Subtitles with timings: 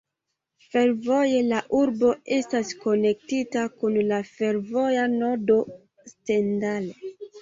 [0.69, 5.59] Fervoje la urbo estas konektita kun la fervoja nodo
[6.15, 6.89] Stendal.